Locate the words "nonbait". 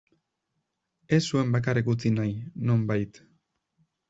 2.71-3.23